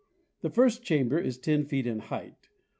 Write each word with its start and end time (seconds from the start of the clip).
The 0.41 0.49
first 0.49 0.81
chamber 0.81 1.19
is 1.19 1.37
ten 1.37 1.63
feet 1.63 1.85
in 1.85 1.99
height. 1.99 2.49